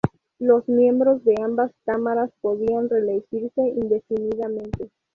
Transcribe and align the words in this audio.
Los 0.39 0.67
miembros 0.67 1.23
de 1.25 1.35
ambas 1.43 1.71
cámaras 1.85 2.31
podían 2.41 2.89
reelegirse 2.89 3.61
indefinidamente. 3.67 4.89